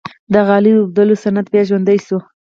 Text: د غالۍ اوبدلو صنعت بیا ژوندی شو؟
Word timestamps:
د 0.33 0.35
غالۍ 0.47 0.71
اوبدلو 0.77 1.15
صنعت 1.23 1.47
بیا 1.53 1.63
ژوندی 1.69 1.97
شو؟ 2.05 2.17